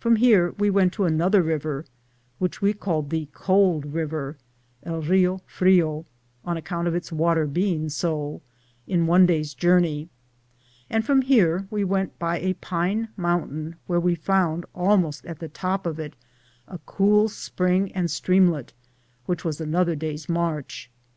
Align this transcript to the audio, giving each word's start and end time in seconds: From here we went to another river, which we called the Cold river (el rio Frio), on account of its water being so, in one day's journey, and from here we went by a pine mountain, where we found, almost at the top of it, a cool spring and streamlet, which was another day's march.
From 0.00 0.16
here 0.16 0.50
we 0.58 0.70
went 0.70 0.92
to 0.94 1.04
another 1.04 1.40
river, 1.40 1.84
which 2.40 2.60
we 2.60 2.72
called 2.72 3.10
the 3.10 3.28
Cold 3.32 3.86
river 3.94 4.36
(el 4.82 5.02
rio 5.02 5.40
Frio), 5.46 6.04
on 6.44 6.56
account 6.56 6.88
of 6.88 6.96
its 6.96 7.12
water 7.12 7.46
being 7.46 7.88
so, 7.88 8.42
in 8.88 9.06
one 9.06 9.24
day's 9.24 9.54
journey, 9.54 10.08
and 10.90 11.04
from 11.06 11.22
here 11.22 11.68
we 11.70 11.84
went 11.84 12.18
by 12.18 12.40
a 12.40 12.54
pine 12.54 13.10
mountain, 13.16 13.76
where 13.86 14.00
we 14.00 14.16
found, 14.16 14.66
almost 14.74 15.24
at 15.26 15.38
the 15.38 15.48
top 15.48 15.86
of 15.86 16.00
it, 16.00 16.16
a 16.66 16.78
cool 16.78 17.28
spring 17.28 17.92
and 17.92 18.10
streamlet, 18.10 18.72
which 19.26 19.44
was 19.44 19.60
another 19.60 19.94
day's 19.94 20.28
march. 20.28 20.90